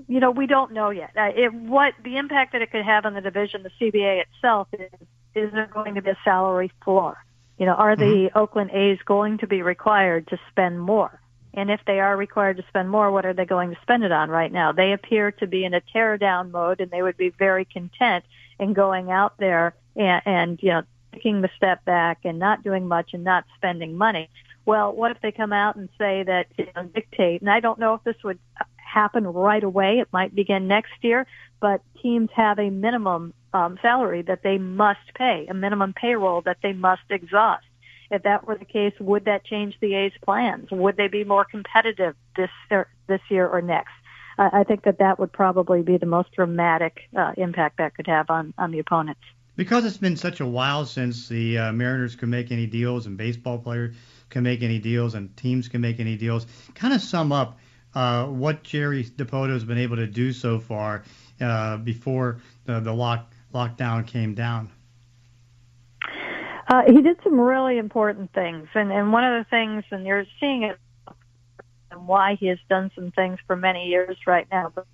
[0.08, 1.10] you know, we don't know yet.
[1.16, 4.68] Uh, it, what the impact that it could have on the division, the CBA itself,
[4.72, 4.90] is
[5.34, 7.18] is there going to be a salary floor?
[7.58, 8.38] You know, are the mm-hmm.
[8.38, 11.20] Oakland A's going to be required to spend more?
[11.56, 14.12] And if they are required to spend more, what are they going to spend it
[14.12, 14.72] on right now?
[14.72, 18.24] They appear to be in a tear down mode and they would be very content
[18.60, 20.82] in going out there and, and you know,
[21.14, 24.28] taking the step back and not doing much and not spending money.
[24.66, 27.78] Well, what if they come out and say that, you know, dictate, and I don't
[27.78, 28.38] know if this would
[28.76, 29.98] happen right away.
[30.00, 31.26] It might begin next year,
[31.60, 36.58] but teams have a minimum um, salary that they must pay, a minimum payroll that
[36.62, 37.65] they must exhaust.
[38.10, 40.70] If that were the case, would that change the A's plans?
[40.70, 43.92] Would they be more competitive this er, this year or next?
[44.38, 48.06] Uh, I think that that would probably be the most dramatic uh, impact that could
[48.06, 49.22] have on on the opponents.
[49.56, 53.16] Because it's been such a while since the uh, Mariners could make any deals and
[53.16, 53.96] baseball players
[54.28, 56.46] can make any deals and teams can make any deals.
[56.74, 57.58] Kind of sum up
[57.94, 61.04] uh, what Jerry Dipoto has been able to do so far
[61.40, 64.70] uh, before the, the lock lockdown came down.
[66.68, 70.24] Uh, he did some really important things, and and one of the things, and you're
[70.40, 70.78] seeing it,
[71.90, 74.72] and why he has done some things for many years right now.
[74.74, 74.86] But,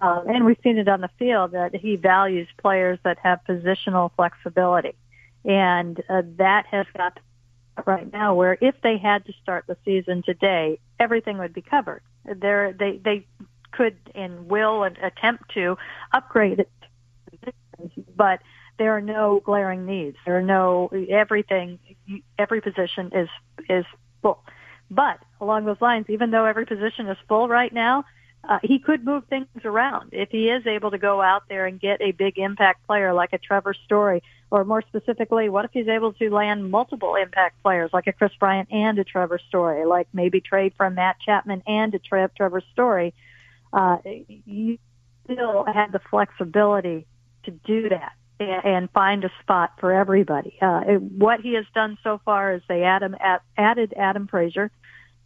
[0.00, 4.12] um, and we've seen it on the field that he values players that have positional
[4.14, 4.94] flexibility,
[5.44, 7.18] and uh, that has got
[7.84, 12.02] right now where if they had to start the season today, everything would be covered.
[12.24, 13.26] There, they they
[13.72, 15.76] could and will and attempt to
[16.12, 17.54] upgrade it,
[18.14, 18.40] but
[18.80, 20.16] there are no glaring needs.
[20.24, 21.78] There are no everything.
[22.38, 23.28] Every position is
[23.68, 23.84] is
[24.22, 24.42] full.
[24.90, 28.06] But along those lines, even though every position is full right now,
[28.48, 31.78] uh, he could move things around if he is able to go out there and
[31.78, 35.86] get a big impact player like a Trevor Story, or more specifically, what if he's
[35.86, 40.08] able to land multiple impact players like a Kris Bryant and a Trevor Story, like
[40.14, 43.12] maybe trade from Matt Chapman and a Trevor Story.
[43.74, 44.78] Uh, you
[45.24, 47.06] still have the flexibility
[47.44, 50.56] to do that and find a spot for everybody.
[50.60, 53.16] Uh, what he has done so far is they add him,
[53.56, 54.70] added Adam Frazier,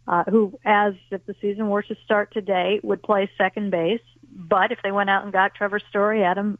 [0.07, 4.01] uh, who, as if the season were to start today, would play second base.
[4.31, 6.57] But if they went out and got Trevor Story, Adam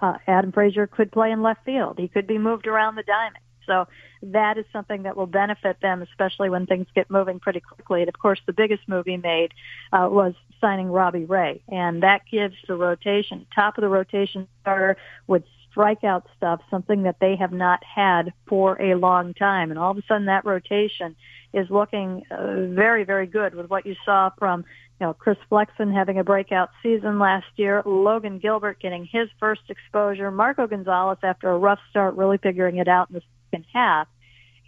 [0.00, 1.98] uh, Adam Frazier could play in left field.
[1.98, 3.42] He could be moved around the diamond.
[3.66, 3.86] So
[4.22, 8.00] that is something that will benefit them, especially when things get moving pretty quickly.
[8.00, 9.52] And of course, the biggest move he made
[9.92, 14.96] uh, was signing Robbie Ray, and that gives the rotation top of the rotation starter
[15.26, 15.44] with
[15.78, 19.70] strikeout stuff, something that they have not had for a long time.
[19.70, 21.14] And all of a sudden that rotation
[21.52, 24.64] is looking uh, very, very good with what you saw from,
[25.00, 29.62] you know, Chris Flexen having a breakout season last year, Logan Gilbert getting his first
[29.68, 34.08] exposure, Marco Gonzales after a rough start really figuring it out in the second half.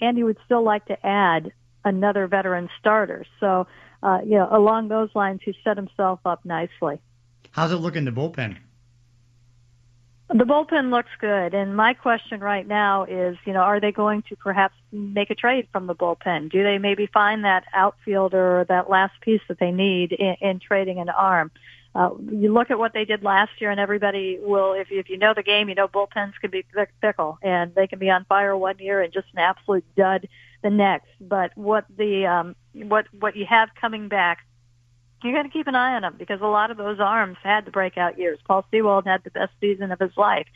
[0.01, 1.53] And he would still like to add
[1.85, 3.27] another veteran starter.
[3.41, 3.67] So,
[4.03, 7.01] uh, you know, along those lines, he set himself up nicely.
[7.51, 8.57] How's it look in the bullpen?
[10.33, 14.23] The bullpen looks good, and my question right now is, you know, are they going
[14.29, 16.53] to perhaps make a trade from the bullpen?
[16.53, 20.61] Do they maybe find that outfielder or that last piece that they need in, in
[20.61, 21.51] trading an arm?
[21.97, 25.19] Uh, you look at what they did last year, and everybody will, if if you
[25.19, 26.65] know the game, you know bullpens can be
[27.01, 30.29] fickle, and they can be on fire one year and just an absolute dud
[30.63, 31.09] the next.
[31.21, 34.47] But what the um, what what you have coming back
[35.23, 37.65] you got to keep an eye on him because a lot of those arms had
[37.65, 38.39] the breakout years.
[38.47, 40.47] Paul Sewald had the best season of his life.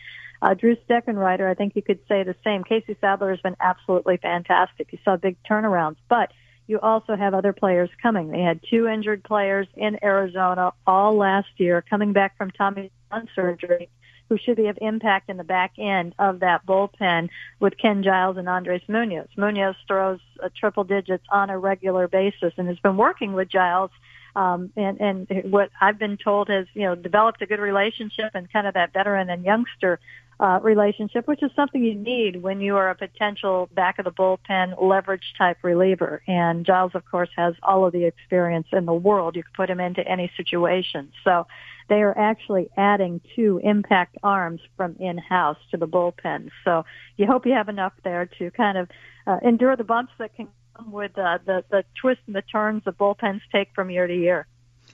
[0.42, 2.64] Uh, Drew Steckenrider, I think you could say the same.
[2.64, 4.88] Casey Sadler has been absolutely fantastic.
[4.92, 6.32] You saw big turnarounds, but
[6.66, 8.28] you also have other players coming.
[8.28, 13.28] They had two injured players in Arizona all last year coming back from Tommy John
[13.34, 13.88] surgery
[14.28, 17.28] who should be of impact in the back end of that bullpen
[17.60, 19.28] with Ken Giles and Andres Munoz.
[19.36, 23.90] Munoz throws uh, triple digits on a regular basis and has been working with Giles
[24.36, 28.52] um, and and what I've been told has you know developed a good relationship and
[28.52, 30.00] kind of that veteran and youngster
[30.40, 34.10] uh, relationship, which is something you need when you are a potential back of the
[34.10, 36.22] bullpen leverage type reliever.
[36.26, 39.36] And Giles, of course, has all of the experience in the world.
[39.36, 41.12] You can put him into any situation.
[41.22, 41.46] So
[41.88, 46.50] they are actually adding two impact arms from in-house to the bullpen.
[46.64, 46.84] So
[47.16, 48.88] you hope you have enough there to kind of
[49.26, 50.48] uh, endure the bumps that can
[50.86, 54.46] with uh, the the twists and the turns the bullpens take from year to year.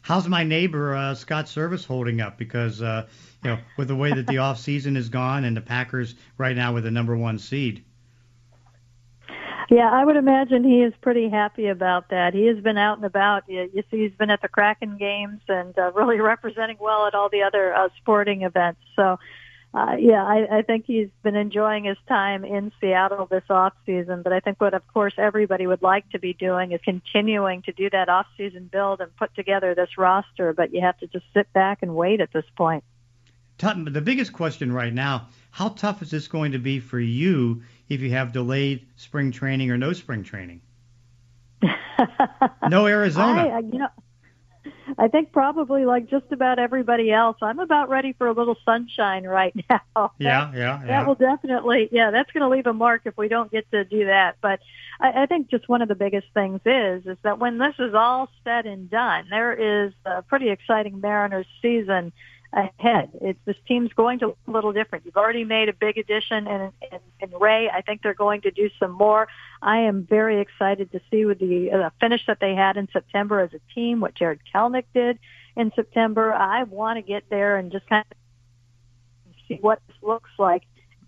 [0.03, 2.39] How's my neighbor uh, Scott Servais holding up?
[2.39, 3.07] Because uh,
[3.45, 6.57] you know, with the way that the off season is gone, and the Packers right
[6.57, 7.85] now with the number one seed.
[9.71, 12.35] Yeah, I would imagine he is pretty happy about that.
[12.35, 13.45] He has been out and about.
[13.47, 17.15] You, you see, he's been at the Kraken games and uh, really representing well at
[17.15, 18.81] all the other uh, sporting events.
[18.97, 19.21] So
[19.73, 24.23] uh, yeah, I, I think he's been enjoying his time in Seattle this off season.
[24.23, 27.73] But I think what, of course, everybody would like to be doing is continuing to
[27.73, 30.53] do that off season build and put together this roster.
[30.53, 32.83] But you have to just sit back and wait at this point.
[33.59, 38.01] The biggest question right now: How tough is this going to be for you if
[38.01, 40.63] you have delayed spring training or no spring training?
[42.69, 43.49] no Arizona.
[43.49, 43.89] I, you know,
[44.99, 49.25] I think probably like just about everybody else, I'm about ready for a little sunshine
[49.25, 50.13] right now.
[50.19, 50.87] Yeah, yeah, yeah.
[50.87, 53.85] That will definitely, yeah, that's going to leave a mark if we don't get to
[53.85, 54.37] do that.
[54.41, 54.61] But
[55.01, 57.95] I, I think just one of the biggest things is, is that when this is
[57.95, 62.13] all said and done, there is a pretty exciting Mariners season
[62.53, 63.11] ahead.
[63.21, 65.05] It's this team's going to look a little different.
[65.05, 67.69] You've already made a big addition in, in, in Ray.
[67.69, 69.29] I think they're going to do some more.
[69.63, 73.41] I am very excited to see with the uh, finish that they had in September
[73.41, 75.19] as a team, what Jarred Kelenic did
[75.57, 76.33] in September.
[76.33, 80.63] I want to get there and just kind of see what this looks like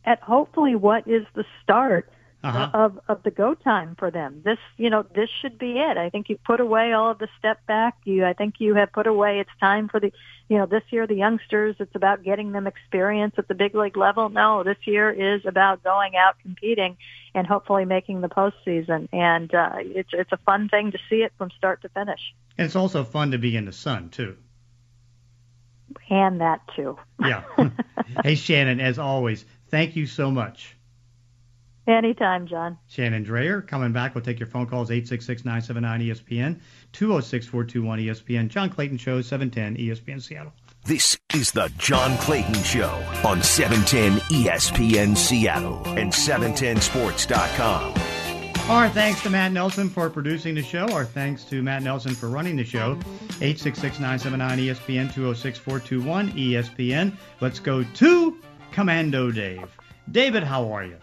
[0.04, 2.10] at hopefully what is the start
[2.42, 2.70] uh-huh.
[2.74, 4.42] of of the go time for them.
[4.44, 5.96] This, you know, this should be it.
[5.96, 7.96] I think you put away all of the step back.
[8.04, 9.40] You, I think you have put away.
[9.40, 10.12] It's time for the,
[10.48, 11.76] you know, this year the youngsters.
[11.78, 14.28] It's about getting them experience at the big league level.
[14.28, 16.96] No, this year is about going out competing
[17.34, 19.08] and hopefully making the postseason.
[19.12, 22.20] And uh, it's it's a fun thing to see it from start to finish.
[22.58, 24.36] And it's also fun to be in the sun too.
[26.10, 26.98] And that too.
[27.20, 27.44] yeah.
[28.24, 30.76] hey Shannon, as always, thank you so much.
[31.86, 32.78] Anytime, John.
[32.86, 34.14] Shannon Drayer coming back.
[34.14, 36.60] We'll take your phone calls 866-979-ESPN,
[36.92, 38.48] 206-421-ESPN.
[38.48, 40.52] John Clayton Show, 710 ESPN Seattle.
[40.84, 42.92] This is the John Clayton Show
[43.24, 47.94] on 710 ESPN Seattle and 710sports.com.
[48.70, 50.88] Our thanks to Matt Nelson for producing the show.
[50.92, 52.94] Our thanks to Matt Nelson for running the show.
[53.40, 57.16] 866-979-ESPN, 206-421-ESPN.
[57.40, 58.38] Let's go to
[58.70, 59.68] Commando Dave.
[60.12, 60.96] David, how are you?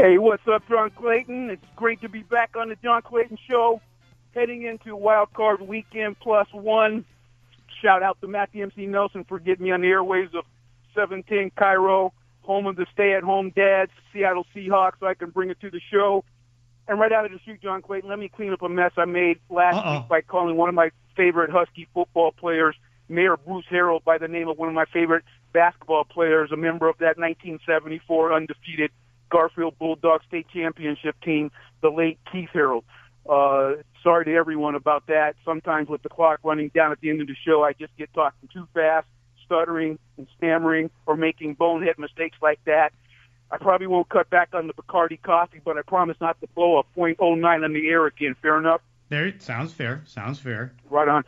[0.00, 1.50] Hey, what's up, John Clayton?
[1.50, 3.80] It's great to be back on the John Clayton Show.
[4.32, 7.04] Heading into Wild Card Weekend Plus One.
[7.82, 10.44] Shout out to Matt MC Nelson for getting me on the airways of
[10.94, 15.70] 710 KIRO, home of the stay-at-home dads, Seattle Seahawks, so I can bring it to
[15.70, 16.24] the show.
[16.86, 19.04] And right out of the street, John Clayton, let me clean up a mess I
[19.04, 19.94] made last Uh-oh.
[19.94, 22.76] week by calling one of my favorite Husky football players,
[23.08, 26.88] Mayor Bruce Harrell, by the name of one of my favorite basketball players, a member
[26.88, 28.92] of that 1974 undefeated
[29.30, 31.50] Garfield Bulldog State Championship team,
[31.82, 32.82] the late Keith Harrell.
[33.28, 35.34] Uh, sorry to everyone about that.
[35.44, 38.12] Sometimes with the clock running down at the end of the show, I just get
[38.14, 39.06] talking too fast,
[39.44, 42.92] stuttering and stammering, or making bonehead mistakes like that.
[43.50, 46.78] I probably won't cut back on the Bacardi coffee, but I promise not to blow
[46.78, 48.36] a .09 on the air again.
[48.42, 48.82] Fair enough?
[49.08, 50.02] There, sounds fair.
[50.06, 50.72] Sounds fair.
[50.90, 51.24] Right on.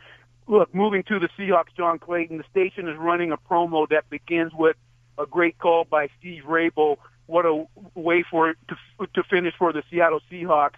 [0.47, 4.51] Look, moving to the Seahawks, John Clayton, the station is running a promo that begins
[4.53, 4.75] with
[5.17, 6.97] a great call by Steve Raible
[7.31, 7.65] what a
[7.95, 10.75] way for to, to finish for the Seattle Seahawks.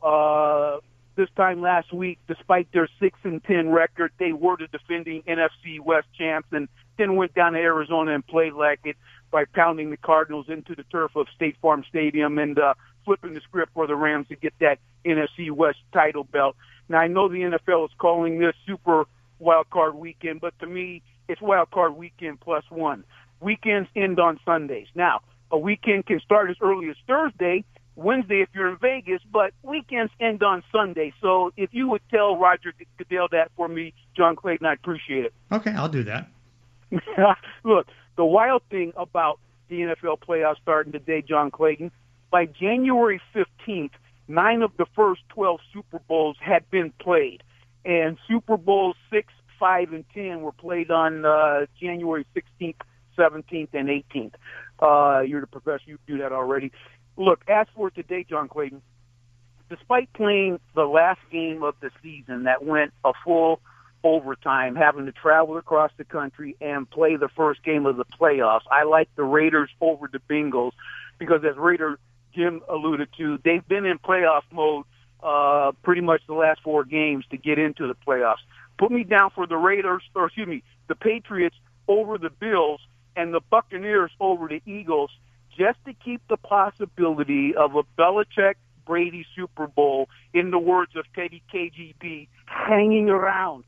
[0.00, 0.78] Uh,
[1.16, 5.80] this time last week, despite their six and ten record, they were the defending NFC
[5.80, 8.96] West champs, and then went down to Arizona and played like it
[9.32, 13.40] by pounding the Cardinals into the turf of State Farm Stadium and uh, flipping the
[13.40, 16.54] script for the Rams to get that NFC West title belt.
[16.88, 19.06] Now I know the NFL is calling this Super
[19.40, 23.02] Wild Card Weekend, but to me, it's Wild Card Weekend plus one.
[23.40, 24.86] Weekends end on Sundays.
[24.94, 25.20] Now,
[25.50, 30.12] a weekend can start as early as Thursday, Wednesday if you're in Vegas, but weekends
[30.20, 31.12] end on Sunday.
[31.20, 35.34] So if you would tell Roger Goodell that for me, John Clayton, I'd appreciate it.
[35.50, 36.28] Okay, I'll do that.
[37.64, 41.90] Look, the wild thing about the NFL playoffs starting today, John Clayton,
[42.30, 43.90] by January 15th,
[44.28, 47.42] nine of the first 12 Super Bowls had been played.
[47.84, 52.74] And Super Bowls 6, 5, and 10 were played on uh, January 16th,
[53.16, 54.34] 17th, and 18th.
[54.80, 55.84] Uh, you're the professor.
[55.86, 56.72] You do that already.
[57.16, 58.82] Look, as for today, John Clayton,
[59.70, 63.60] despite playing the last game of the season that went a full
[64.04, 68.60] overtime, having to travel across the country and play the first game of the playoffs,
[68.70, 70.72] I like the Raiders over the Bengals
[71.18, 71.98] because, as Raider
[72.34, 74.84] Jim alluded to, they've been in playoff mode
[75.22, 78.44] uh, pretty much the last four games to get into the playoffs.
[78.78, 81.56] Put me down for the Raiders, or excuse me, the Patriots
[81.88, 82.80] over the Bills
[83.16, 85.10] and the Buccaneers over the Eagles
[85.56, 88.54] just to keep the possibility of a Belichick
[88.86, 93.64] Brady Super Bowl, in the words of Teddy KGB, hanging around.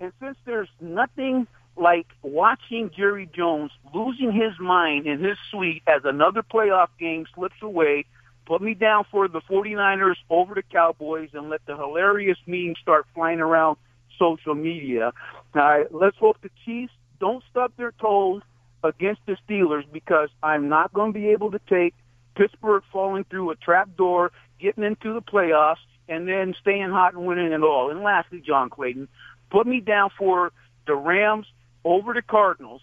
[0.00, 6.02] And since there's nothing like watching Jerry Jones losing his mind in his suite as
[6.04, 8.04] another playoff game slips away,
[8.46, 13.06] put me down for the 49ers over the Cowboys and let the hilarious memes start
[13.14, 13.76] flying around
[14.18, 15.12] social media.
[15.54, 18.42] All right, let's hope the Chiefs don't stub their toes
[18.82, 21.94] against the Steelers because I'm not going to be able to take
[22.36, 25.76] Pittsburgh falling through a trap door, getting into the playoffs,
[26.08, 27.90] and then staying hot and winning it all.
[27.90, 29.08] And lastly, John Clayton,
[29.50, 30.52] put me down for
[30.86, 31.46] the Rams
[31.84, 32.80] over the Cardinals.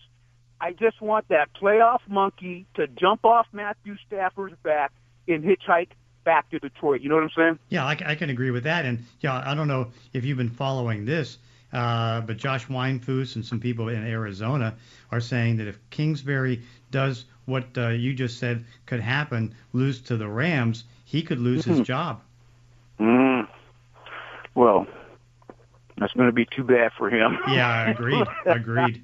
[0.60, 4.92] I just want that playoff monkey to jump off Matthew Stafford's back
[5.28, 5.90] and hitchhike
[6.24, 7.02] back to Detroit.
[7.02, 7.60] You know what I'm saying?
[7.70, 8.86] Yeah, I, I can agree with that.
[8.86, 11.38] And yeah, I don't know if you've been following this,
[11.76, 14.76] uh, but Josh Weinfuss and some people in Arizona
[15.12, 20.16] are saying that if Kingsbury does what uh, you just said could happen, lose to
[20.16, 21.80] the Rams, he could lose mm-hmm.
[21.80, 22.22] his job.
[22.98, 23.48] Mm.
[24.56, 24.88] Well,
[25.98, 27.38] that's going to be too bad for him.
[27.50, 28.26] Yeah, agreed.
[28.46, 29.04] agreed.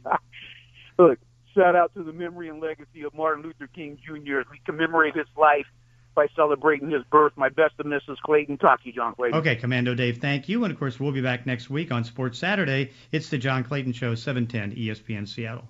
[0.98, 1.20] Look,
[1.54, 4.40] shout out to the memory and legacy of Martin Luther King Jr.
[4.40, 5.68] as we commemorate his life
[6.16, 7.34] by celebrating his birth.
[7.36, 8.18] My best to Mrs.
[8.24, 8.58] Clayton.
[8.58, 9.40] Talk to you, John Clayton.
[9.40, 10.64] Okay, Commando Dave, thank you.
[10.64, 12.92] And of course, we'll be back next week on Sports Saturday.
[13.12, 15.68] It's the John Clayton Show, 710 ESPN Seattle.